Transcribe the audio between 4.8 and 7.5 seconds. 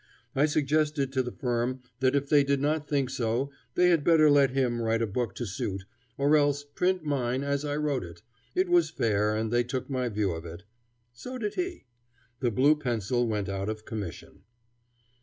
write a book to suit, or else print mine